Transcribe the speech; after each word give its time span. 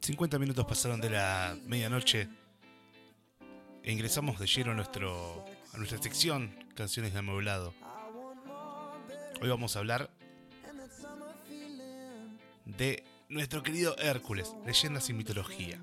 50 0.00 0.38
minutos 0.40 0.64
pasaron 0.66 1.00
de 1.00 1.10
la 1.10 1.56
medianoche 1.64 2.28
e 3.84 3.92
ingresamos 3.92 4.40
de 4.40 4.46
lleno 4.48 4.72
a, 4.72 4.74
nuestra 4.74 6.02
sección 6.02 6.52
Canciones 6.74 7.12
de 7.12 7.20
Amueblado. 7.20 7.72
Hoy 9.40 9.48
vamos 9.48 9.76
a 9.76 9.78
hablar 9.78 10.10
de 12.64 13.04
nuestro 13.28 13.62
querido 13.62 13.96
Hércules, 13.98 14.52
leyendas 14.66 15.08
y 15.08 15.12
mitología. 15.12 15.80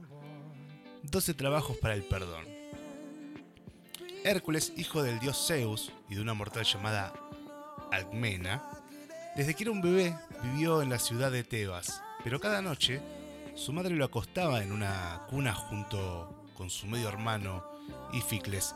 12 1.04 1.34
trabajos 1.34 1.78
para 1.78 1.94
el 1.94 2.04
perdón. 2.04 2.46
Hércules, 4.26 4.74
hijo 4.76 5.02
del 5.02 5.20
dios 5.20 5.48
Zeus 5.48 5.94
y 6.10 6.16
de 6.16 6.22
una 6.22 6.34
mortal 6.34 6.66
llamada 6.66 7.14
Alcmena, 7.90 8.70
desde 9.38 9.54
que 9.54 9.64
era 9.64 9.72
un 9.72 9.82
bebé 9.82 10.14
vivió 10.44 10.82
en 10.82 10.90
la 10.90 11.00
ciudad 11.00 11.32
de 11.32 11.44
Tebas, 11.44 12.02
pero 12.24 12.40
cada 12.40 12.62
noche 12.62 13.02
su 13.56 13.74
madre 13.74 13.96
lo 13.96 14.06
acostaba 14.06 14.64
en 14.64 14.72
una 14.72 15.24
cuna 15.30 15.54
junto 15.54 16.46
con 16.56 16.70
su 16.70 16.88
medio 16.88 17.10
hermano 17.10 17.66
Ificles, 18.14 18.76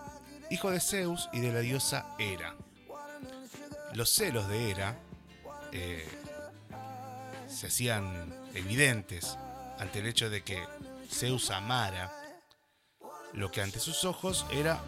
hijo 0.49 0.72
de 0.72 0.80
Zeus 0.80 1.30
y 1.31 1.39
de 1.39 1.53
la 1.53 1.59
diosa 1.59 2.16
Hera. 2.20 2.55
Los 3.94 4.09
celos 4.09 4.48
de 4.48 4.72
Hera 4.72 4.99
eh, 5.72 6.08
se 7.48 7.67
hacían 7.67 8.34
evidentes 8.53 9.38
ante 9.80 10.00
el 10.00 10.08
hecho 10.08 10.30
de 10.30 10.44
que 10.44 10.64
Zeus 11.09 11.52
amara 11.52 12.11
lo 13.34 13.52
que 13.52 13.61
ante 13.61 13.80
sus 13.80 14.03
ojos 14.05 14.45
era 14.52 14.81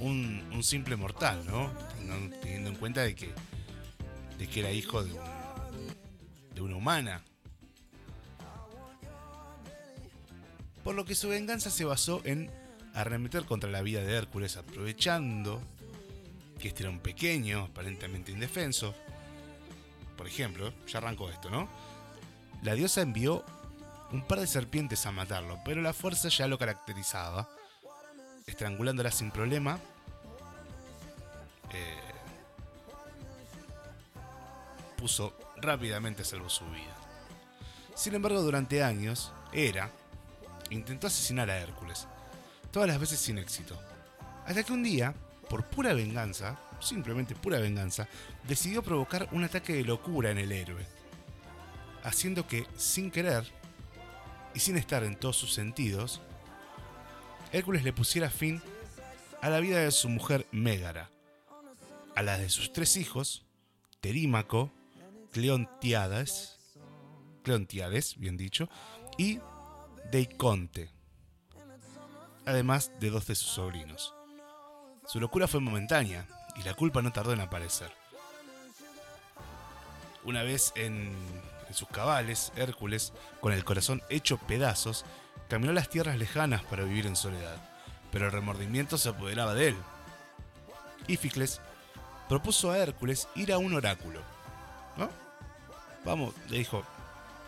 un, 0.00 0.62
simple 0.62 0.96
mortal, 0.96 1.44
¿no? 1.46 1.70
Teniendo 2.40 2.70
en 2.70 2.76
cuenta 2.76 3.02
de 3.02 3.14
que, 3.14 3.32
de 4.38 4.48
que 4.48 4.60
era 4.60 4.70
hijo 4.70 5.04
de, 5.04 5.12
de 5.12 5.18
una 6.64 6.76
humana. 6.76 7.22
Por 10.84 10.94
lo 10.94 11.04
que 11.04 11.14
su 11.14 11.28
venganza 11.28 11.70
se 11.70 11.84
basó 11.84 12.20
en 12.24 12.50
arremeter 12.94 13.44
contra 13.44 13.70
la 13.70 13.82
vida 13.82 14.02
de 14.02 14.14
Hércules, 14.16 14.56
aprovechando 14.56 15.60
que 16.58 16.68
este 16.68 16.82
era 16.82 16.90
un 16.90 17.00
pequeño, 17.00 17.64
aparentemente 17.64 18.32
indefenso. 18.32 18.94
Por 20.16 20.26
ejemplo, 20.26 20.72
ya 20.86 20.98
arrancó 20.98 21.30
esto, 21.30 21.50
¿no? 21.50 21.68
La 22.62 22.74
diosa 22.74 23.02
envió 23.02 23.44
un 24.12 24.22
par 24.22 24.40
de 24.40 24.46
serpientes 24.46 25.04
a 25.06 25.12
matarlo, 25.12 25.58
pero 25.64 25.80
la 25.82 25.92
fuerza 25.92 26.28
ya 26.28 26.46
lo 26.46 26.58
caracterizaba. 26.58 27.48
Estrangulándola 28.46 29.10
sin 29.10 29.30
problema, 29.30 29.78
eh, 31.72 31.96
puso 34.96 35.36
rápidamente 35.62 36.22
a 36.22 36.24
salvo 36.24 36.48
su 36.48 36.64
vida. 36.66 36.94
Sin 37.94 38.14
embargo, 38.14 38.42
durante 38.42 38.82
años, 38.82 39.32
Hera 39.52 39.90
intentó 40.70 41.06
asesinar 41.06 41.50
a 41.50 41.58
Hércules, 41.58 42.06
todas 42.70 42.88
las 42.88 43.00
veces 43.00 43.20
sin 43.20 43.38
éxito. 43.38 43.78
Hasta 44.46 44.62
que 44.62 44.72
un 44.72 44.82
día, 44.82 45.14
por 45.48 45.66
pura 45.66 45.94
venganza, 45.94 46.58
simplemente 46.80 47.34
pura 47.34 47.58
venganza, 47.58 48.08
decidió 48.46 48.82
provocar 48.82 49.28
un 49.32 49.44
ataque 49.44 49.74
de 49.74 49.84
locura 49.84 50.30
en 50.30 50.38
el 50.38 50.52
héroe, 50.52 50.86
haciendo 52.02 52.46
que, 52.46 52.66
sin 52.76 53.10
querer, 53.10 53.44
y 54.54 54.60
sin 54.60 54.76
estar 54.76 55.04
en 55.04 55.16
todos 55.16 55.36
sus 55.36 55.54
sentidos, 55.54 56.20
Hércules 57.52 57.84
le 57.84 57.92
pusiera 57.92 58.30
fin 58.30 58.62
a 59.40 59.50
la 59.50 59.60
vida 59.60 59.80
de 59.80 59.90
su 59.90 60.08
mujer 60.08 60.46
Mégara, 60.52 61.10
a 62.14 62.22
la 62.22 62.38
de 62.38 62.48
sus 62.48 62.72
tres 62.72 62.96
hijos, 62.96 63.44
Terímaco, 64.00 64.72
Cleontiades, 65.32 66.58
Cleontiades, 67.42 68.18
bien 68.18 68.36
dicho, 68.36 68.68
y 69.16 69.40
Deiconte, 70.10 70.90
además 72.44 72.92
de 73.00 73.08
dos 73.08 73.26
de 73.26 73.34
sus 73.34 73.52
sobrinos. 73.52 74.14
Su 75.06 75.20
locura 75.20 75.48
fue 75.48 75.60
momentánea 75.60 76.28
y 76.56 76.62
la 76.64 76.74
culpa 76.74 77.00
no 77.00 77.12
tardó 77.12 77.32
en 77.32 77.40
aparecer. 77.40 77.90
Una 80.24 80.42
vez 80.42 80.72
en, 80.76 81.16
sus 81.70 81.88
cabales, 81.88 82.52
Hércules, 82.54 83.14
con 83.40 83.54
el 83.54 83.64
corazón 83.64 84.02
hecho 84.10 84.36
pedazos, 84.36 85.06
caminó 85.48 85.70
a 85.70 85.74
las 85.74 85.88
tierras 85.88 86.18
lejanas 86.18 86.62
para 86.62 86.84
vivir 86.84 87.06
en 87.06 87.16
soledad, 87.16 87.56
pero 88.10 88.26
el 88.26 88.32
remordimiento 88.32 88.98
se 88.98 89.08
apoderaba 89.08 89.54
de 89.54 89.68
él. 89.68 89.76
Íficles 91.08 91.62
propuso 92.28 92.70
a 92.70 92.78
Hércules 92.78 93.28
ir 93.34 93.50
a 93.54 93.58
un 93.58 93.72
oráculo. 93.72 94.20
¿No? 94.96 95.08
Vamos, 96.04 96.34
le 96.48 96.58
dijo, 96.58 96.84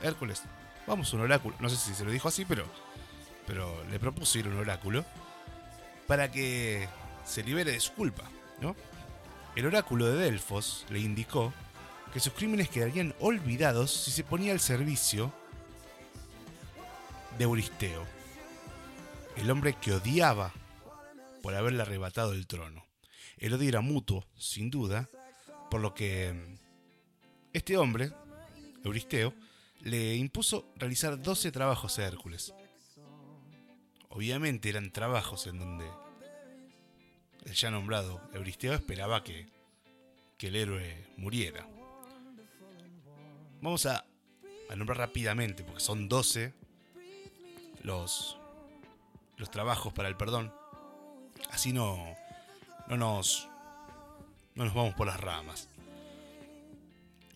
Hércules, 0.02 0.42
vamos 0.86 1.12
a 1.12 1.16
un 1.16 1.22
oráculo. 1.22 1.56
No 1.60 1.68
sé 1.68 1.76
si 1.76 1.94
se 1.94 2.04
lo 2.04 2.10
dijo 2.10 2.28
así, 2.28 2.44
pero, 2.44 2.64
pero 3.46 3.84
le 3.90 3.98
propuso 3.98 4.38
ir 4.38 4.46
a 4.46 4.50
un 4.50 4.58
oráculo 4.58 5.04
para 6.06 6.30
que 6.30 6.88
se 7.24 7.42
libere 7.42 7.72
de 7.72 7.80
su 7.80 7.92
culpa. 7.92 8.24
El 9.56 9.66
oráculo 9.66 10.06
de 10.06 10.24
Delfos 10.24 10.84
le 10.88 10.98
indicó 10.98 11.52
que 12.12 12.20
sus 12.20 12.32
crímenes 12.32 12.68
quedarían 12.68 13.14
olvidados 13.20 13.92
si 13.92 14.10
se 14.10 14.24
ponía 14.24 14.52
al 14.52 14.60
servicio 14.60 15.32
de 17.38 17.44
Euristeo, 17.44 18.04
el 19.36 19.50
hombre 19.50 19.74
que 19.74 19.92
odiaba 19.92 20.52
por 21.42 21.54
haberle 21.54 21.82
arrebatado 21.82 22.32
el 22.32 22.46
trono. 22.46 22.84
El 23.36 23.54
odio 23.54 23.68
era 23.68 23.80
mutuo, 23.80 24.24
sin 24.36 24.70
duda, 24.70 25.08
por 25.70 25.80
lo 25.80 25.94
que 25.94 26.58
este 27.54 27.76
hombre, 27.76 28.12
Euristeo, 28.84 29.32
le 29.80 30.16
impuso 30.16 30.72
realizar 30.76 31.22
12 31.22 31.52
trabajos 31.52 31.98
a 31.98 32.06
Hércules. 32.06 32.52
Obviamente 34.08 34.68
eran 34.68 34.90
trabajos 34.90 35.46
en 35.46 35.58
donde 35.58 35.88
el 37.44 37.54
ya 37.54 37.70
nombrado 37.70 38.20
Euristeo 38.32 38.74
esperaba 38.74 39.22
que, 39.22 39.48
que 40.36 40.48
el 40.48 40.56
héroe 40.56 41.06
muriera. 41.16 41.66
Vamos 43.60 43.86
a, 43.86 44.04
nombrar 44.76 44.98
rápidamente, 44.98 45.62
porque 45.62 45.80
son 45.80 46.08
12 46.08 46.52
los, 47.82 48.36
los 49.36 49.50
trabajos 49.50 49.92
para 49.92 50.08
el 50.08 50.16
perdón. 50.16 50.52
Así 51.52 51.72
no, 51.72 52.16
no, 52.88 52.96
nos, 52.96 53.48
no 54.56 54.64
nos 54.64 54.74
vamos 54.74 54.94
por 54.94 55.06
las 55.06 55.20
ramas. 55.20 55.68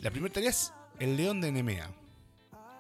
La 0.01 0.13
primera 0.13 0.33
tarea 0.33 0.51
es 0.51 0.73
el 1.01 1.17
león 1.17 1.41
de 1.41 1.51
Nemea. 1.51 1.91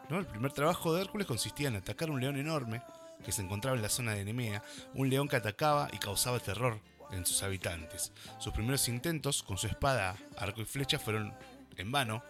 El 0.08 0.26
primer 0.26 0.52
trabajo 0.52 0.94
de 0.94 1.02
Hércules 1.02 1.26
consistía 1.26 1.66
en 1.66 1.74
atacar 1.74 2.10
un 2.10 2.20
león 2.20 2.36
enorme 2.36 2.80
que 3.24 3.32
se 3.32 3.42
encontraba 3.42 3.76
en 3.76 3.82
la 3.82 3.88
zona 3.88 4.14
de 4.14 4.24
Nemea, 4.24 4.62
un 4.94 5.10
león 5.10 5.26
que 5.26 5.34
atacaba 5.34 5.88
y 5.92 5.98
causaba 5.98 6.38
terror 6.38 6.80
en 7.10 7.26
sus 7.26 7.42
habitantes. 7.42 8.12
Sus 8.38 8.52
primeros 8.52 8.88
intentos 8.88 9.42
con 9.42 9.58
su 9.58 9.66
espada, 9.66 10.16
arco 10.36 10.60
y 10.60 10.64
flecha 10.64 11.00
fueron 11.00 11.34
en 11.76 11.90
vano, 11.90 12.22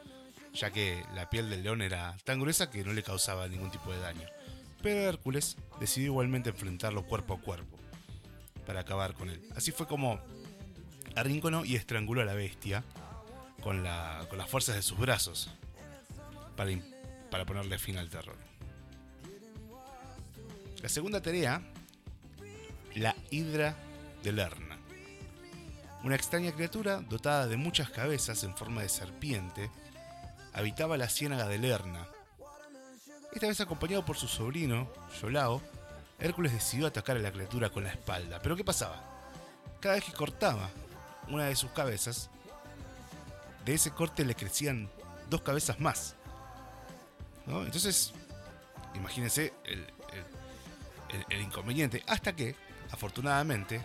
ya 0.54 0.70
que 0.70 1.04
la 1.14 1.28
piel 1.28 1.50
del 1.50 1.64
león 1.64 1.82
era 1.82 2.16
tan 2.24 2.40
gruesa 2.40 2.70
que 2.70 2.82
no 2.82 2.94
le 2.94 3.02
causaba 3.02 3.46
ningún 3.46 3.70
tipo 3.70 3.92
de 3.92 4.00
daño. 4.00 4.26
Pero 4.80 5.00
Hércules 5.00 5.58
decidió 5.80 6.12
igualmente 6.12 6.48
enfrentarlo 6.48 7.04
cuerpo 7.04 7.34
a 7.34 7.40
cuerpo 7.42 7.76
para 8.66 8.80
acabar 8.80 9.12
con 9.12 9.28
él. 9.28 9.46
Así 9.54 9.70
fue 9.70 9.86
como 9.86 10.18
arrinconó 11.14 11.66
y 11.66 11.76
estranguló 11.76 12.22
a 12.22 12.24
la 12.24 12.34
bestia 12.34 12.84
con, 13.62 13.82
las 13.82 14.48
fuerzas 14.48 14.76
de 14.76 14.82
sus 14.82 14.98
brazos 14.98 15.50
para, 16.56 16.72
para 17.30 17.44
ponerle 17.44 17.78
fin 17.78 17.98
al 17.98 18.08
terror. 18.08 18.36
La 20.82 20.88
segunda 20.88 21.20
tarea, 21.20 21.60
la 22.94 23.14
Hidra 23.30 23.76
de 24.22 24.32
Lerna. 24.32 24.78
Una 26.04 26.14
extraña 26.14 26.52
criatura 26.52 27.00
dotada 27.00 27.46
de 27.48 27.56
muchas 27.56 27.90
cabezas 27.90 28.44
en 28.44 28.56
forma 28.56 28.82
de 28.82 28.88
serpiente 28.88 29.70
habitaba 30.52 30.96
la 30.96 31.08
ciénaga 31.08 31.48
de 31.48 31.58
Lerna. 31.58 32.06
Esta 33.32 33.48
vez 33.48 33.60
acompañado 33.60 34.04
por 34.04 34.16
su 34.16 34.28
sobrino, 34.28 34.88
Yolao, 35.20 35.60
Hércules 36.18 36.52
decidió 36.52 36.86
atacar 36.86 37.16
a 37.16 37.20
la 37.20 37.32
criatura 37.32 37.70
con 37.70 37.84
la 37.84 37.90
espalda. 37.90 38.40
Pero 38.42 38.56
¿qué 38.56 38.64
pasaba? 38.64 39.02
Cada 39.80 39.96
vez 39.96 40.04
que 40.04 40.12
cortaba 40.12 40.70
una 41.28 41.46
de 41.46 41.56
sus 41.56 41.70
cabezas, 41.70 42.30
de 43.68 43.74
ese 43.74 43.90
corte 43.90 44.24
le 44.24 44.34
crecían 44.34 44.88
dos 45.28 45.42
cabezas 45.42 45.78
más. 45.78 46.16
Entonces, 47.46 48.14
imagínense 48.94 49.52
el, 49.64 49.86
el, 51.28 51.40
inconveniente. 51.40 52.02
Hasta 52.06 52.34
que, 52.34 52.54
afortunadamente, 52.90 53.82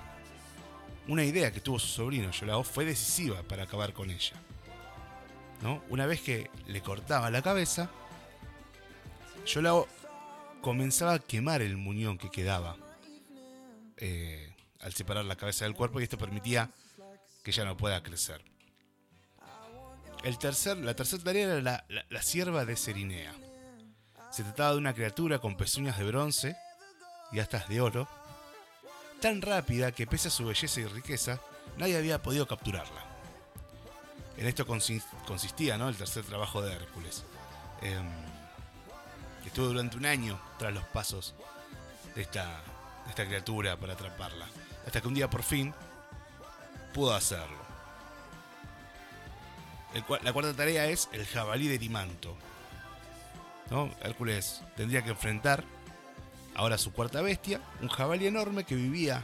una 1.07 1.23
idea 1.25 1.51
que 1.51 1.59
tuvo 1.59 1.79
su 1.79 1.87
sobrino 1.87 2.31
Yolao 2.31 2.63
fue 2.63 2.85
decisiva 2.85 3.43
para 3.43 3.63
acabar 3.63 3.93
con 3.93 4.09
ella. 4.09 4.35
Una 5.89 6.05
vez 6.05 6.21
que 6.21 6.49
le 6.67 6.81
cortaba 6.81 7.29
la 7.29 7.41
cabeza, 7.41 7.89
Yolao 9.45 9.87
comenzaba 10.61 11.13
a 11.13 11.19
quemar 11.19 11.61
el 11.61 11.77
muñón 11.77 12.17
que 12.17 12.29
quedaba 12.29 12.77
eh, 13.97 14.53
al 14.79 14.93
separar 14.93 15.25
la 15.25 15.35
cabeza 15.35 15.65
del 15.65 15.73
cuerpo 15.73 15.99
y 15.99 16.03
esto 16.03 16.17
permitía 16.17 16.69
que 17.43 17.51
ya 17.51 17.65
no 17.65 17.75
pueda 17.75 18.01
crecer. 18.01 18.52
El 20.23 20.37
tercer, 20.37 20.77
la 20.77 20.95
tercera 20.95 21.21
tarea 21.21 21.57
era 21.57 21.85
la, 22.09 22.21
sierva 22.21 22.63
de 22.63 22.77
Serinea. 22.77 23.33
Se 24.31 24.43
trataba 24.43 24.71
de 24.71 24.77
una 24.77 24.93
criatura 24.93 25.39
con 25.39 25.57
pezuñas 25.57 25.97
de 25.97 26.05
bronce 26.05 26.55
y 27.33 27.39
astas 27.39 27.67
de 27.67 27.81
oro, 27.81 28.07
tan 29.19 29.41
rápida 29.41 29.91
que 29.91 30.07
pese 30.07 30.29
a 30.29 30.31
su 30.31 30.45
belleza 30.45 30.79
y 30.79 30.85
riqueza, 30.85 31.39
nadie 31.77 31.97
había 31.97 32.21
podido 32.21 32.47
capturarla. 32.47 33.03
En 34.37 34.47
esto 34.47 34.65
consistía 34.65 35.77
¿no? 35.77 35.89
el 35.89 35.95
tercer 35.95 36.23
trabajo 36.23 36.61
de 36.61 36.73
Hércules. 36.73 37.23
Em, 37.81 38.09
estuvo 39.45 39.67
durante 39.67 39.97
un 39.97 40.05
año 40.05 40.39
tras 40.57 40.73
los 40.73 40.85
pasos 40.85 41.35
de 42.15 42.21
esta, 42.21 42.45
de 43.03 43.09
esta 43.09 43.25
criatura 43.25 43.77
para 43.77 43.93
atraparla, 43.93 44.47
hasta 44.85 45.01
que 45.01 45.07
un 45.07 45.15
día 45.15 45.29
por 45.29 45.43
fin 45.43 45.73
pudo 46.93 47.13
hacerlo. 47.13 47.62
La 49.93 50.33
cuarta 50.33 50.53
tarea 50.53 50.87
es 50.87 51.09
el 51.11 51.25
jabalí 51.25 51.67
de 51.67 51.79
Limanto. 51.79 52.35
¿no? 53.69 53.89
Hércules 54.01 54.61
tendría 54.75 55.03
que 55.03 55.11
enfrentar 55.11 55.63
ahora 56.55 56.77
su 56.77 56.93
cuarta 56.93 57.21
bestia, 57.21 57.61
un 57.81 57.87
jabalí 57.89 58.27
enorme 58.27 58.63
que 58.63 58.75
vivía 58.75 59.23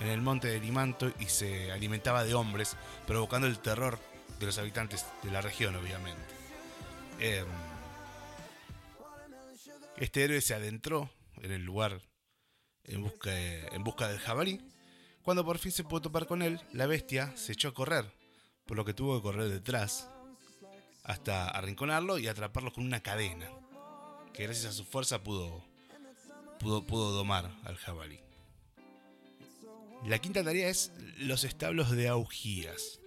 en 0.00 0.08
el 0.08 0.20
monte 0.20 0.48
de 0.48 0.60
Limanto 0.60 1.12
y 1.18 1.26
se 1.26 1.72
alimentaba 1.72 2.24
de 2.24 2.34
hombres, 2.34 2.76
provocando 3.06 3.46
el 3.46 3.58
terror 3.58 3.98
de 4.38 4.46
los 4.46 4.58
habitantes 4.58 5.04
de 5.22 5.30
la 5.30 5.40
región, 5.40 5.74
obviamente. 5.76 6.22
Em, 7.18 7.46
este 9.96 10.24
héroe 10.24 10.40
se 10.40 10.54
adentró 10.54 11.10
en 11.42 11.50
el 11.50 11.64
lugar 11.64 12.00
en 12.84 13.02
busca, 13.02 13.30
en 13.34 13.84
busca 13.84 14.08
del 14.08 14.20
jabalí. 14.20 14.60
Cuando 15.22 15.44
por 15.44 15.58
fin 15.58 15.72
se 15.72 15.84
pudo 15.84 16.02
topar 16.02 16.26
con 16.26 16.42
él, 16.42 16.60
la 16.72 16.86
bestia 16.86 17.36
se 17.36 17.52
echó 17.52 17.68
a 17.68 17.74
correr, 17.74 18.06
por 18.68 18.76
lo 18.76 18.84
que 18.84 18.94
tuvo 18.94 19.16
que 19.16 19.22
correr 19.22 19.48
detrás 19.48 20.08
hasta 21.02 21.48
arrinconarlo 21.48 22.18
y 22.18 22.28
atraparlo 22.28 22.70
con 22.70 22.84
una 22.84 23.00
cadena, 23.00 23.50
que 24.34 24.44
gracias 24.44 24.66
a 24.66 24.72
su 24.72 24.84
fuerza 24.84 25.22
pudo, 25.24 25.64
pudo, 26.60 26.86
pudo 26.86 27.12
domar 27.12 27.50
al 27.64 27.76
jabalí. 27.76 28.20
La 30.06 30.18
quinta 30.18 30.44
tarea 30.44 30.68
es 30.68 30.92
los 31.16 31.44
establos 31.44 31.90
de 31.90 32.08
Augías. 32.08 33.00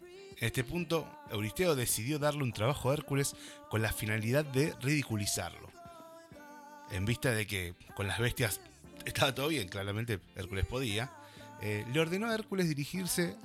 En 0.00 0.46
este 0.46 0.64
punto, 0.64 1.06
Euristeo 1.30 1.76
decidió 1.76 2.18
darle 2.18 2.42
un 2.42 2.54
trabajo 2.54 2.90
a 2.90 2.94
Hércules 2.94 3.36
con 3.68 3.82
la 3.82 3.92
finalidad 3.92 4.46
de 4.46 4.74
ridiculizarlo. 4.80 5.70
En 6.90 7.04
vista 7.04 7.30
de 7.32 7.46
que 7.46 7.74
con 7.94 8.08
las 8.08 8.18
bestias 8.18 8.58
estaba 9.04 9.34
todo 9.34 9.48
bien, 9.48 9.68
claramente 9.68 10.18
Hércules 10.34 10.64
podía, 10.64 11.12
eh, 11.62 11.84
le 11.92 12.00
ordenó 12.00 12.28
a 12.28 12.34
Hércules 12.34 12.68
dirigirse 12.68 13.36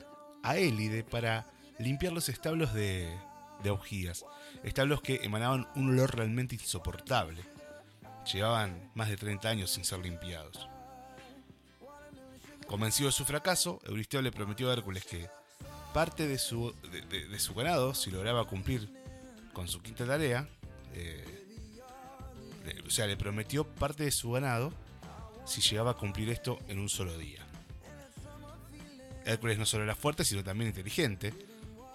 a 0.43 0.57
Élide 0.57 1.03
para 1.03 1.47
limpiar 1.79 2.13
los 2.13 2.29
establos 2.29 2.73
de, 2.73 3.09
de 3.63 3.69
Augías, 3.69 4.25
establos 4.63 5.01
que 5.01 5.21
emanaban 5.23 5.67
un 5.75 5.89
olor 5.89 6.15
realmente 6.15 6.55
insoportable. 6.55 7.41
Llevaban 8.31 8.91
más 8.95 9.09
de 9.09 9.17
30 9.17 9.49
años 9.49 9.71
sin 9.71 9.85
ser 9.85 9.99
limpiados. 9.99 10.67
Convencido 12.67 13.09
de 13.09 13.13
su 13.13 13.25
fracaso, 13.25 13.79
Euristeo 13.85 14.21
le 14.21 14.31
prometió 14.31 14.69
a 14.69 14.73
Hércules 14.73 15.05
que 15.05 15.29
parte 15.93 16.27
de 16.27 16.37
su, 16.37 16.73
de, 17.11 17.39
su 17.39 17.53
ganado, 17.53 17.93
si 17.93 18.09
lograba 18.11 18.45
cumplir 18.47 18.89
con 19.53 19.67
su 19.67 19.81
quinta 19.81 20.05
tarea, 20.05 20.49
eh, 20.93 21.23
o 22.85 22.89
sea, 22.89 23.05
le 23.05 23.15
prometió 23.17 23.65
parte 23.65 24.03
de 24.03 24.11
su 24.11 24.31
ganado 24.31 24.73
si 25.45 25.61
llegaba 25.61 25.91
a 25.91 25.93
cumplir 25.93 26.29
esto 26.29 26.59
en 26.67 26.79
un 26.79 26.89
solo 26.89 27.17
día. 27.17 27.44
Hércules 29.25 29.57
no 29.57 29.65
solo 29.65 29.83
era 29.83 29.95
fuerte, 29.95 30.23
sino 30.23 30.43
también 30.43 30.69
inteligente, 30.69 31.33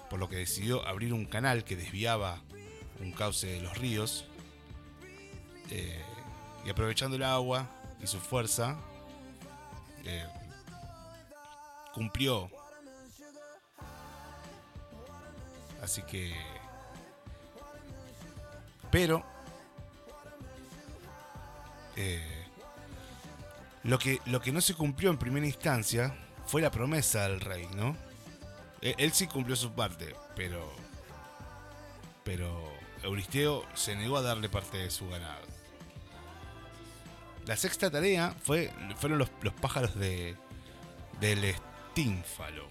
por 0.09 0.19
lo 0.19 0.29
que 0.29 0.37
decidió 0.37 0.87
abrir 0.87 1.13
un 1.13 1.25
canal 1.25 1.65
que 1.65 1.77
desviaba 1.77 2.43
un 3.01 3.13
cauce 3.13 3.47
de 3.47 3.61
los 3.61 3.79
ríos, 3.79 4.27
eh, 5.71 6.03
y 6.65 6.71
aprovechando 6.71 7.17
el 7.17 7.23
agua 7.23 7.71
y 8.03 8.07
su 8.07 8.19
fuerza, 8.19 8.77
eh, 10.05 10.27
cumplió. 11.95 12.51
Así 15.83 16.03
que... 16.03 16.35
Pero... 18.91 19.25
Eh, 21.97 22.47
lo, 23.85 23.99
que, 23.99 24.21
lo 24.27 24.41
que 24.41 24.53
no 24.53 24.61
se 24.61 24.75
cumplió 24.75 25.11
en 25.11 25.19
primera 25.19 25.47
instancia 25.47 26.15
fue 26.51 26.61
la 26.61 26.73
promesa 26.73 27.29
del 27.29 27.41
rey, 27.41 27.69
¿no? 27.77 27.97
Él, 28.81 29.13
sí 29.13 29.29
cumplió 29.29 29.55
su 29.55 29.73
parte, 29.73 30.17
pero... 30.35 30.69
Pero 32.25 32.73
Euristeo 33.05 33.65
se 33.75 33.95
negó 33.95 34.17
a 34.17 34.23
darle 34.23 34.49
parte 34.49 34.79
de 34.79 34.91
su 34.91 35.09
ganado. 35.09 35.45
La 37.47 37.57
sexta 37.57 37.89
tarea 37.89 38.35
fue, 38.43 38.73
fueron 38.97 39.21
los, 39.21 39.31
los 39.43 39.55
pájaros 39.55 39.95
de, 39.95 40.35
del 41.21 41.55
Tínfalo. 41.95 42.69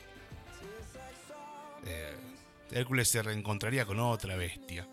Eh, 1.85 2.17
Hércules 2.71 3.07
se 3.07 3.23
reencontraría 3.23 3.85
con 3.85 4.01
otra 4.01 4.35
bestia. 4.35 4.89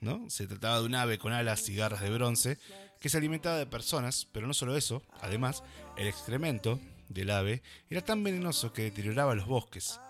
¿no? 0.00 0.30
Se 0.30 0.46
trataba 0.46 0.80
de 0.80 0.86
un 0.86 0.94
ave 0.94 1.18
con 1.18 1.34
alas 1.34 1.68
y 1.68 1.76
garras 1.76 2.00
de 2.00 2.08
bronce 2.08 2.58
que 3.00 3.10
se 3.10 3.18
alimentaba 3.18 3.58
de 3.58 3.66
personas, 3.66 4.26
pero 4.32 4.46
no 4.46 4.54
solo 4.54 4.78
eso, 4.78 5.02
además, 5.20 5.62
el 5.98 6.06
excremento 6.06 6.80
del 7.08 7.30
ave 7.30 7.62
era 7.90 8.00
tan 8.02 8.22
venenoso 8.22 8.72
que 8.72 8.82
deterioraba 8.82 9.34
los 9.34 9.46
bosques. 9.46 10.00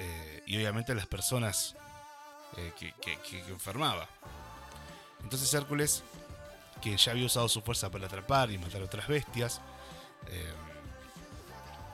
Eh, 0.00 0.42
y 0.46 0.56
obviamente 0.56 0.94
las 0.94 1.06
personas 1.06 1.74
eh, 2.56 2.72
que, 2.78 3.12
enfermaba. 3.48 4.08
Entonces 5.22 5.52
Hércules, 5.52 6.04
quien 6.80 6.96
ya 6.96 7.12
había 7.12 7.26
usado 7.26 7.48
su 7.48 7.60
fuerza 7.62 7.90
para 7.90 8.06
atrapar 8.06 8.50
y 8.52 8.58
matar 8.58 8.82
otras 8.82 9.08
bestias, 9.08 9.60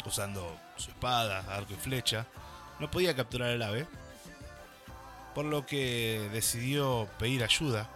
usando 0.04 0.58
su 0.76 0.90
espada, 0.90 1.44
arco 1.48 1.72
y 1.72 1.76
flecha, 1.76 2.26
no 2.78 2.90
podía 2.90 3.14
capturar 3.16 3.50
el 3.50 3.62
ave, 3.62 3.86
por 5.34 5.44
lo 5.44 5.66
que 5.66 6.28
decidió 6.32 7.08
pedir 7.18 7.42
ayuda 7.42 7.88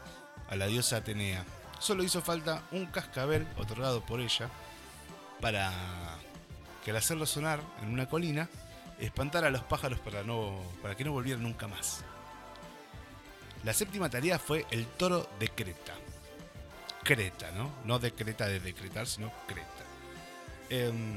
a 0.49 0.57
la 0.57 0.67
diosa 0.67 0.99
Atenea. 0.99 1.45
Solo 1.79 2.03
hizo 2.03 2.21
falta 2.23 2.63
un 2.73 2.87
cascabel 2.87 3.47
otorgado 3.57 4.05
por 4.05 4.21
ella 4.21 4.51
para 5.41 5.73
que 6.85 6.91
al 6.91 6.97
hacerlo 6.97 7.27
sonar 7.27 7.61
en 7.83 7.89
una 7.91 8.09
colina 8.09 8.49
espantara 8.99 9.49
a 9.49 9.51
los 9.51 9.63
pájaros 9.63 9.99
para, 10.01 10.23
no, 10.23 10.61
para 10.83 10.97
que 10.97 11.05
no 11.05 11.13
volvieran 11.13 11.43
nunca 11.43 11.69
más. 11.69 12.05
La 13.65 13.73
séptima 13.73 14.09
tarea 14.09 14.39
fue 14.39 14.67
el 14.71 14.87
toro 14.87 15.29
de 15.39 15.49
Creta. 15.49 15.95
Creta, 17.03 17.51
¿no? 17.53 17.73
No 17.85 17.99
de 17.99 18.13
Creta 18.13 18.47
de 18.47 18.61
decretar, 18.61 19.07
sino 19.07 19.33
Creta. 19.47 19.69
Em, 20.71 21.17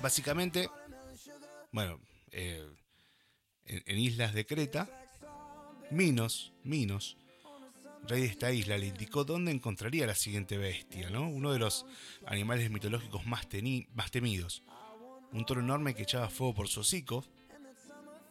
básicamente, 0.00 0.70
bueno, 1.72 2.00
eh, 2.30 2.66
en, 3.64 3.98
islas 3.98 4.32
de 4.32 4.46
Creta, 4.46 4.88
Minos, 5.90 6.52
Minos, 6.64 7.16
rey 8.08 8.22
de 8.22 8.26
esta 8.26 8.52
isla, 8.52 8.78
le 8.78 8.86
indicó 8.86 9.24
dónde 9.24 9.52
encontraría 9.52 10.06
la 10.06 10.14
siguiente 10.14 10.58
bestia, 10.58 11.10
¿no? 11.10 11.28
Uno 11.28 11.52
de 11.52 11.58
los 11.58 11.86
animales 12.26 12.70
mitológicos 12.70 13.26
más, 13.26 13.48
temidos. 13.48 14.62
Un 15.32 15.44
toro 15.44 15.60
enorme 15.60 15.94
que 15.94 16.02
echaba 16.02 16.30
fuego 16.30 16.54
por 16.54 16.68
su 16.68 16.80
hocico, 16.80 17.24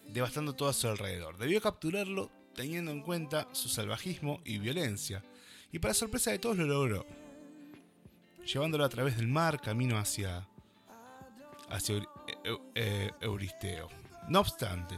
devastando 0.08 0.54
todo 0.54 0.70
a 0.70 0.74
su 0.74 0.88
alrededor. 0.88 1.38
Debió 1.38 1.62
capturarlo 1.62 2.32
teniendo 2.56 2.92
en 2.92 3.02
cuenta 3.02 3.48
su 3.52 3.70
salvajismo 3.70 4.42
y 4.44 4.58
violencia, 4.58 5.24
y 5.72 5.80
para 5.80 5.94
sorpresa 5.94 6.32
de 6.32 6.40
todos 6.40 6.58
lo 6.58 6.66
logró, 6.66 7.06
llevándolo 8.46 8.84
a 8.84 8.90
través 8.90 9.18
del 9.18 9.28
mar 9.28 9.62
camino 9.62 9.98
hacia 9.98 10.48
hacia 11.70 12.02
Euristeo. 13.22 13.90
No 14.30 14.40
obstante, 14.40 14.96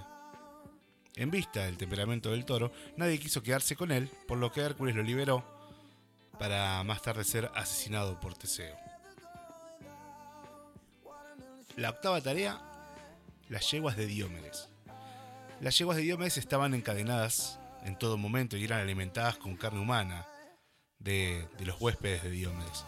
en 1.16 1.32
vista 1.32 1.66
del 1.66 1.78
temperamento 1.78 2.32
del 2.32 2.46
toro, 2.46 2.72
nadie 2.98 3.20
quiso 3.20 3.44
quedarse 3.44 3.76
con 3.76 3.92
él, 3.92 4.10
por 4.28 4.38
lo 4.38 4.52
que 4.52 4.62
Hércules 4.62 4.96
lo 4.96 5.04
liberó 5.04 5.44
para 6.38 6.84
más 6.84 7.02
tarde 7.02 7.24
ser 7.24 7.52
asesinado 7.56 8.20
por 8.20 8.34
Teseo. 8.34 8.76
La 11.76 11.90
octava 11.90 12.22
tarea, 12.22 12.62
las 13.50 13.70
yeguas 13.72 13.98
de 13.98 14.06
Diomedes. 14.06 14.70
Las 15.62 15.78
yeguas 15.78 15.98
de 15.98 16.04
Diomedes 16.04 16.38
estaban 16.38 16.74
encadenadas 16.74 17.60
en 17.84 17.98
todo 17.98 18.18
momento 18.18 18.58
y 18.58 18.64
eran 18.64 18.80
alimentadas 18.80 19.38
con 19.38 19.56
carne 19.56 19.80
humana 19.80 20.26
de 21.00 21.48
los 21.66 21.80
huéspedes 21.80 22.24
de 22.24 22.32
Diomedes. 22.32 22.86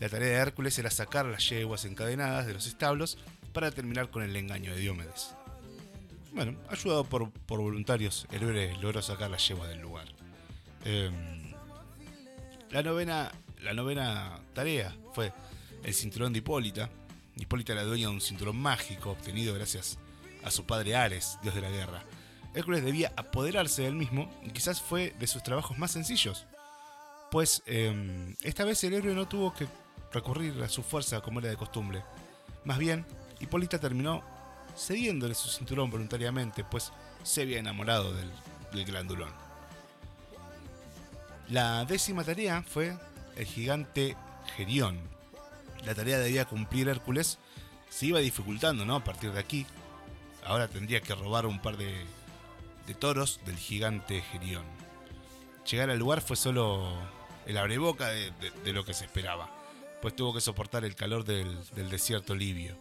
La 0.00 0.08
tarea 0.08 0.28
de 0.28 0.34
Hércules 0.34 0.76
era 0.80 0.90
sacar 0.90 1.26
las 1.26 1.48
yeguas 1.48 1.84
encadenadas 1.84 2.46
de 2.46 2.54
los 2.54 2.66
establos 2.66 3.18
para 3.52 3.70
terminar 3.70 4.10
con 4.10 4.24
el 4.24 4.34
engaño 4.34 4.74
de 4.74 4.80
Diomedes. 4.80 5.34
Bueno, 6.32 6.56
ayudado 6.70 7.04
por, 7.04 7.30
voluntarios, 7.46 8.26
el 8.32 8.42
héroe 8.42 8.74
logró 8.80 9.02
sacar 9.02 9.30
las 9.30 9.46
yeguas 9.46 9.68
del 9.68 9.82
lugar. 9.82 10.06
Em, 10.84 11.52
la, 12.70 12.82
novena, 12.82 13.30
la 13.60 13.74
novena 13.74 14.40
tarea 14.54 14.96
fue 15.12 15.32
el 15.84 15.92
cinturón 15.92 16.32
de 16.32 16.38
Hipólita. 16.38 16.88
Hipólita 17.36 17.74
era 17.74 17.84
dueña 17.84 18.08
de 18.08 18.14
un 18.14 18.20
cinturón 18.22 18.56
mágico 18.56 19.10
obtenido 19.10 19.54
gracias 19.54 19.98
a 20.42 20.50
su 20.50 20.64
padre 20.64 20.96
Ares, 20.96 21.38
dios 21.42 21.54
de 21.54 21.60
la 21.60 21.70
guerra. 21.70 22.02
Hércules 22.54 22.82
debía 22.82 23.12
apoderarse 23.16 23.82
del 23.82 23.94
mismo 23.94 24.30
y 24.42 24.50
quizás 24.50 24.80
fue 24.80 25.14
de 25.18 25.26
sus 25.26 25.42
trabajos 25.42 25.76
más 25.76 25.90
sencillos. 25.90 26.46
Pues 27.30 27.62
em, 27.66 28.34
esta 28.42 28.64
vez 28.64 28.82
el 28.84 28.94
héroe 28.94 29.14
no 29.14 29.28
tuvo 29.28 29.52
que 29.52 29.66
recurrir 30.12 30.62
a 30.62 30.68
su 30.70 30.82
fuerza 30.82 31.20
como 31.20 31.40
era 31.40 31.50
de 31.50 31.56
costumbre. 31.56 32.02
Más 32.64 32.78
bien, 32.78 33.04
Hipólita 33.38 33.78
terminó 33.78 34.22
cediéndole 34.76 35.34
su 35.34 35.48
cinturón 35.48 35.90
voluntariamente, 35.90 36.64
pues 36.64 36.92
se 37.22 37.42
había 37.42 37.58
enamorado 37.58 38.12
del, 38.14 38.30
glandulón. 38.84 39.30
La 41.48 41.84
décima 41.84 42.24
tarea 42.24 42.62
fue 42.62 42.96
el 43.36 43.46
gigante 43.46 44.16
Gerión. 44.56 44.98
La 45.84 45.94
tarea 45.94 46.18
debía 46.18 46.46
cumplir 46.46 46.88
Hércules 46.88 47.38
se 47.90 48.06
iba 48.06 48.20
dificultando, 48.20 48.86
¿no? 48.86 48.96
A 48.96 49.04
partir 49.04 49.32
de 49.32 49.40
aquí. 49.40 49.66
Ahora 50.44 50.66
tendría 50.66 51.00
que 51.00 51.14
robar 51.14 51.44
un 51.46 51.60
par 51.60 51.76
de, 51.76 52.04
de 52.86 52.94
toros 52.94 53.40
del 53.44 53.56
gigante 53.56 54.22
Gerión. 54.22 54.64
Llegar 55.70 55.90
al 55.90 55.98
lugar 55.98 56.22
fue 56.22 56.36
solo 56.36 56.90
el 57.46 57.56
abreboca 57.58 58.08
de, 58.08 58.32
de, 58.64 58.72
lo 58.72 58.84
que 58.84 58.94
se 58.94 59.04
esperaba, 59.04 59.50
pues 60.00 60.16
tuvo 60.16 60.34
que 60.34 60.40
soportar 60.40 60.84
el 60.84 60.94
calor 60.96 61.24
del, 61.24 61.58
del 61.74 61.90
desierto 61.90 62.34
libio. 62.34 62.76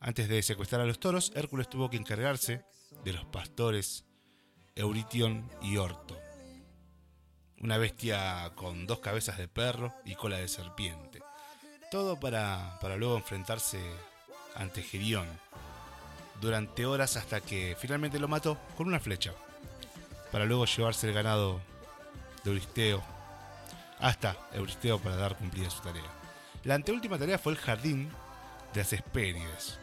Antes 0.00 0.28
de 0.28 0.42
secuestrar 0.42 0.80
a 0.80 0.86
los 0.86 1.00
toros, 1.00 1.32
Hércules 1.34 1.68
tuvo 1.68 1.90
que 1.90 1.96
encargarse 1.96 2.64
de 3.04 3.12
los 3.12 3.24
pastores 3.26 4.04
Euritión 4.76 5.50
y 5.60 5.76
Orto. 5.76 6.16
Una 7.60 7.78
bestia 7.78 8.52
con 8.54 8.86
dos 8.86 9.00
cabezas 9.00 9.38
de 9.38 9.48
perro 9.48 9.92
y 10.04 10.14
cola 10.14 10.38
de 10.38 10.46
serpiente. 10.46 11.20
Todo 11.90 12.20
para, 12.20 12.78
para 12.80 12.96
luego 12.96 13.16
enfrentarse 13.16 13.80
ante 14.54 14.82
Gerión 14.82 15.26
durante 16.40 16.86
horas 16.86 17.16
hasta 17.16 17.40
que 17.40 17.76
finalmente 17.78 18.20
lo 18.20 18.28
mató 18.28 18.56
con 18.76 18.86
una 18.86 19.00
flecha, 19.00 19.32
para 20.30 20.44
luego 20.44 20.66
llevarse 20.66 21.08
el 21.08 21.14
ganado 21.14 21.60
de 22.44 22.50
Euristeo 22.50 23.02
hasta 23.98 24.36
Euristeo 24.52 25.00
para 25.00 25.16
dar 25.16 25.36
cumplida 25.36 25.70
su 25.70 25.82
tarea. 25.82 26.04
La 26.62 26.74
anteúltima 26.74 27.18
tarea 27.18 27.38
fue 27.38 27.52
el 27.52 27.58
jardín 27.58 28.08
de 28.72 28.80
las 28.80 28.92
Hespérides. 28.92 29.78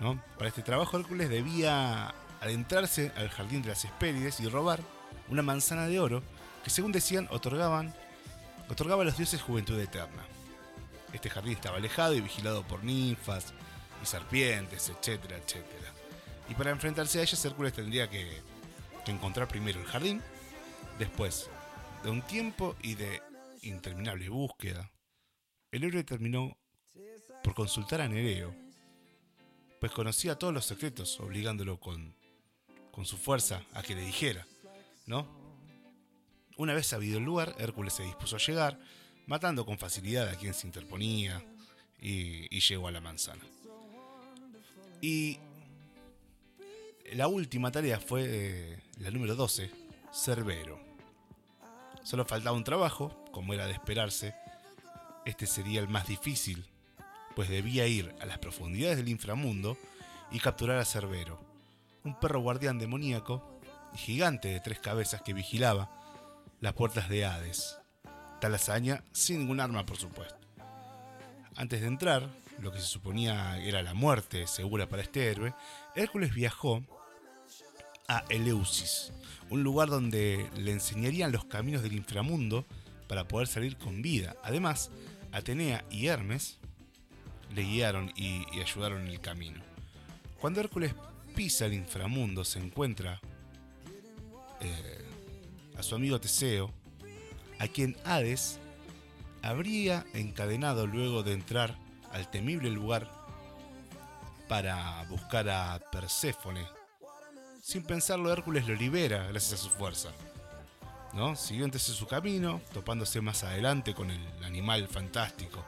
Para 0.00 0.48
este 0.48 0.62
trabajo 0.62 0.98
Hércules 0.98 1.28
debía 1.28 2.14
adentrarse 2.40 3.12
al 3.16 3.28
jardín 3.28 3.60
de 3.60 3.68
las 3.68 3.84
Hespérides 3.84 4.40
y 4.40 4.48
robar 4.48 4.80
una 5.28 5.42
manzana 5.42 5.86
de 5.86 6.00
oro 6.00 6.22
que 6.64 6.70
según 6.70 6.90
decían 6.90 7.28
otorgaban 7.30 7.94
otorgaba 8.70 9.02
a 9.02 9.04
los 9.04 9.18
dioses 9.18 9.42
juventud 9.42 9.78
eterna. 9.78 10.24
Este 11.12 11.28
jardín 11.28 11.52
estaba 11.52 11.76
alejado 11.76 12.14
y 12.14 12.22
vigilado 12.22 12.62
por 12.62 12.82
ninfas 12.82 13.52
y 14.02 14.06
serpientes, 14.06 14.88
etcétera, 14.88 15.36
etcétera. 15.36 15.92
Y 16.48 16.54
para 16.54 16.70
enfrentarse 16.70 17.18
a 17.18 17.22
ellas 17.22 17.44
Hércules 17.44 17.74
tendría 17.74 18.08
que, 18.08 18.40
que 19.04 19.12
encontrar 19.12 19.48
primero 19.48 19.80
el 19.80 19.86
jardín, 19.86 20.22
después 20.98 21.50
de 22.02 22.10
un 22.10 22.22
tiempo 22.22 22.74
y 22.80 22.94
de 22.94 23.20
interminable 23.62 24.30
búsqueda, 24.30 24.90
el 25.72 25.84
héroe 25.84 26.04
terminó 26.04 26.56
por 27.44 27.54
consultar 27.54 28.00
a 28.00 28.08
Nereo, 28.08 28.54
pues 29.80 29.92
conocía 29.92 30.38
todos 30.38 30.52
los 30.52 30.66
secretos, 30.66 31.18
obligándolo 31.20 31.80
con, 31.80 32.14
con 32.92 33.06
su 33.06 33.16
fuerza 33.16 33.64
a 33.72 33.82
que 33.82 33.94
le 33.94 34.02
dijera, 34.02 34.46
¿no? 35.06 35.26
Una 36.58 36.74
vez 36.74 36.86
sabido 36.86 37.18
el 37.18 37.24
lugar, 37.24 37.56
Hércules 37.58 37.94
se 37.94 38.02
dispuso 38.02 38.36
a 38.36 38.38
llegar, 38.38 38.78
matando 39.26 39.64
con 39.64 39.78
facilidad 39.78 40.28
a 40.28 40.36
quien 40.36 40.52
se 40.52 40.66
interponía 40.66 41.42
y, 41.98 42.60
llegó 42.60 42.88
a 42.88 42.92
la 42.92 43.00
manzana. 43.00 43.42
Y 45.00 45.38
la 47.14 47.28
última 47.28 47.72
tarea 47.72 47.98
fue 47.98 48.24
eh, 48.26 48.78
la 48.98 49.10
número 49.10 49.34
12, 49.34 49.70
Cerbero. 50.12 50.78
Solo 52.02 52.26
faltaba 52.26 52.54
un 52.54 52.64
trabajo, 52.64 53.24
como 53.32 53.54
era 53.54 53.66
de 53.66 53.72
esperarse. 53.72 54.34
Este 55.24 55.46
sería 55.46 55.80
el 55.80 55.88
más 55.88 56.06
difícil, 56.06 56.69
pues 57.40 57.48
debía 57.48 57.86
ir 57.86 58.14
a 58.20 58.26
las 58.26 58.36
profundidades 58.36 58.98
del 58.98 59.08
inframundo 59.08 59.78
y 60.30 60.40
capturar 60.40 60.76
a 60.76 60.84
Cerbero, 60.84 61.40
un 62.04 62.20
perro 62.20 62.40
guardián 62.40 62.78
demoníaco 62.78 63.58
y 63.94 63.96
gigante 63.96 64.48
de 64.48 64.60
tres 64.60 64.78
cabezas 64.78 65.22
que 65.22 65.32
vigilaba 65.32 65.90
las 66.60 66.74
puertas 66.74 67.08
de 67.08 67.24
Hades. 67.24 67.78
Tal 68.42 68.54
hazaña 68.54 69.04
sin 69.12 69.38
ningún 69.38 69.58
arma, 69.58 69.86
por 69.86 69.96
supuesto. 69.96 70.36
Antes 71.56 71.80
de 71.80 71.86
entrar, 71.86 72.28
lo 72.58 72.72
que 72.72 72.78
se 72.78 72.84
suponía 72.84 73.56
era 73.56 73.82
la 73.82 73.94
muerte 73.94 74.46
segura 74.46 74.86
para 74.86 75.00
este 75.00 75.30
héroe, 75.30 75.54
Hércules 75.94 76.34
viajó 76.34 76.82
a 78.06 78.22
Eleusis, 78.28 79.14
un 79.48 79.62
lugar 79.62 79.88
donde 79.88 80.50
le 80.58 80.72
enseñarían 80.72 81.32
los 81.32 81.46
caminos 81.46 81.82
del 81.82 81.94
inframundo 81.94 82.66
para 83.08 83.26
poder 83.26 83.48
salir 83.48 83.78
con 83.78 84.02
vida. 84.02 84.36
Además, 84.42 84.90
Atenea 85.32 85.86
y 85.90 86.08
Hermes 86.08 86.59
le 87.54 87.62
guiaron 87.62 88.12
y, 88.16 88.44
ayudaron 88.60 89.02
en 89.02 89.08
el 89.08 89.20
camino. 89.20 89.60
Cuando 90.40 90.60
Hércules 90.60 90.94
pisa 91.34 91.66
el 91.66 91.74
inframundo, 91.74 92.44
se 92.44 92.58
encuentra 92.58 93.20
eh, 94.60 95.04
a 95.76 95.82
su 95.82 95.94
amigo 95.94 96.20
Teseo, 96.20 96.72
a 97.58 97.68
quien 97.68 97.96
Hades 98.04 98.58
habría 99.42 100.06
encadenado 100.14 100.86
luego 100.86 101.22
de 101.22 101.32
entrar 101.32 101.76
al 102.12 102.30
temible 102.30 102.70
lugar 102.70 103.10
para 104.48 105.04
buscar 105.08 105.48
a 105.48 105.78
Perséfone. 105.92 106.66
Sin 107.62 107.82
pensarlo, 107.82 108.32
Hércules 108.32 108.66
lo 108.66 108.74
libera 108.74 109.26
gracias 109.28 109.60
a 109.60 109.62
su 109.62 109.70
fuerza. 109.70 110.10
¿no? 111.12 111.36
Siguió 111.36 111.64
entonces 111.64 111.94
su 111.94 112.06
camino, 112.06 112.60
topándose 112.72 113.20
más 113.20 113.44
adelante 113.44 113.94
con 113.94 114.10
el 114.10 114.44
animal 114.44 114.88
fantástico, 114.88 115.64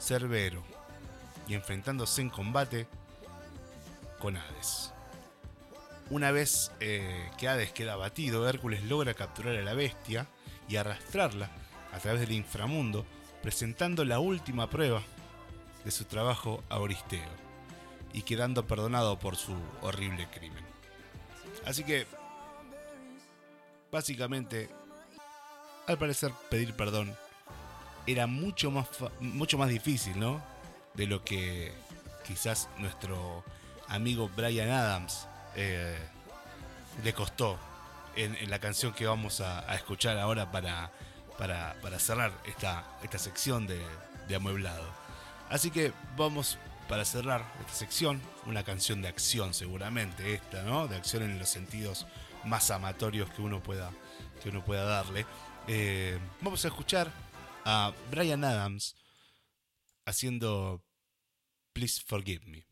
Cerbero, 0.00 0.62
y 1.48 1.54
enfrentándose 1.54 2.22
en 2.22 2.30
combate 2.30 2.86
con 4.18 4.36
Hades. 4.36 4.92
Una 6.10 6.30
vez 6.30 6.70
eh, 6.80 7.30
que 7.38 7.48
Hades 7.48 7.72
queda 7.72 7.94
abatido, 7.94 8.48
Hércules 8.48 8.84
logra 8.84 9.14
capturar 9.14 9.56
a 9.56 9.62
la 9.62 9.74
bestia 9.74 10.26
y 10.68 10.76
arrastrarla 10.76 11.50
a 11.92 11.98
través 11.98 12.20
del 12.20 12.32
inframundo, 12.32 13.04
presentando 13.42 14.04
la 14.04 14.18
última 14.18 14.68
prueba 14.68 15.02
de 15.84 15.90
su 15.90 16.04
trabajo 16.04 16.62
a 16.68 16.78
Oristeo 16.78 17.20
y 18.12 18.22
quedando 18.22 18.66
perdonado 18.66 19.18
por 19.18 19.36
su 19.36 19.56
horrible 19.80 20.28
crimen. 20.30 20.64
Así 21.64 21.84
que, 21.84 22.06
básicamente, 23.90 24.68
al 25.86 25.98
parecer 25.98 26.32
pedir 26.50 26.74
perdón 26.74 27.16
era 28.06 28.26
mucho 28.26 28.70
más, 28.70 28.88
mucho 29.20 29.58
más 29.58 29.68
difícil, 29.68 30.18
¿no? 30.18 30.42
De 30.94 31.06
lo 31.06 31.24
que 31.24 31.72
quizás 32.26 32.68
nuestro 32.78 33.44
amigo 33.88 34.30
Brian 34.36 34.70
Adams 34.70 35.26
eh, 35.56 35.98
le 37.02 37.12
costó 37.12 37.58
en, 38.16 38.50
la 38.50 38.58
canción 38.58 38.92
que 38.92 39.06
vamos 39.06 39.40
a, 39.40 39.74
escuchar 39.74 40.18
ahora 40.18 40.50
para, 40.50 40.90
para, 41.38 41.98
cerrar 41.98 42.32
esta, 42.44 42.84
esta 43.02 43.18
sección 43.18 43.66
de, 43.66 43.80
de 44.28 44.34
amueblado. 44.36 44.84
Así 45.48 45.70
que 45.70 45.92
vamos 46.16 46.58
para 46.88 47.04
cerrar 47.04 47.44
esta 47.60 47.72
sección, 47.72 48.20
una 48.46 48.64
canción 48.64 49.02
de 49.02 49.08
acción 49.08 49.54
seguramente 49.54 50.34
esta, 50.34 50.62
¿no? 50.62 50.88
De 50.88 50.96
acción 50.96 51.22
en 51.22 51.38
los 51.38 51.48
sentidos 51.48 52.06
más 52.44 52.70
amatorios 52.70 53.30
que 53.30 53.42
uno 53.42 53.62
pueda, 53.62 53.90
que 54.42 54.50
uno 54.50 54.64
pueda 54.64 54.84
darle. 54.84 55.26
Eh, 55.68 56.18
vamos 56.40 56.64
a 56.64 56.68
escuchar 56.68 57.10
a 57.64 57.92
Brian 58.10 58.44
Adams 58.44 58.96
haciendo 60.04 60.82
Please 61.72 62.02
Forgive 62.04 62.44
Me. 62.46 62.66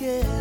together. 0.00 0.39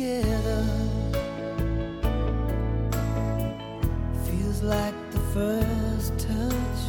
together 0.00 0.64
feels 4.24 4.62
like 4.62 4.94
the 5.10 5.18
first 5.34 6.18
touch. 6.18 6.80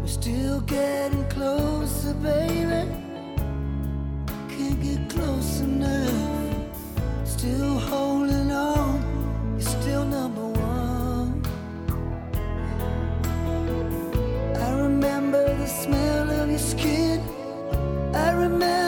We're 0.00 0.06
still 0.06 0.60
getting 0.62 1.24
closer, 1.28 2.14
baby. 2.14 2.88
Can't 4.48 4.80
get 4.82 5.10
close 5.10 5.60
enough. 5.60 6.54
Still 7.24 7.78
holding 7.78 8.50
on. 8.50 8.94
You're 9.58 9.72
still 9.82 10.04
number 10.06 10.46
one. 10.46 11.42
I 14.56 14.70
remember 14.86 15.42
the 15.58 15.66
smell 15.66 16.30
of 16.30 16.48
your 16.48 16.58
skin. 16.58 17.20
I 18.14 18.30
remember. 18.32 18.79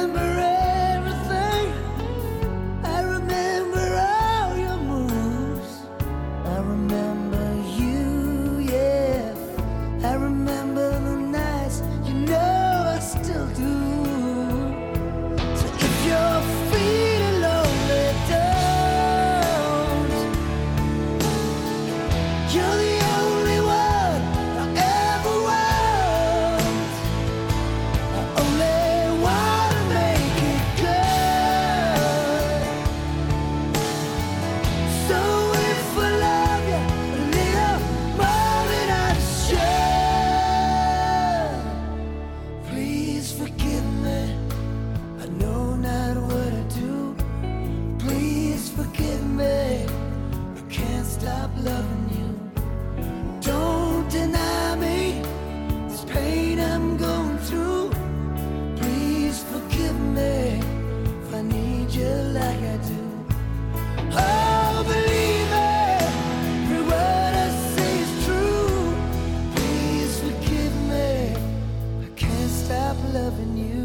loving 73.12 73.58
you. 73.58 73.81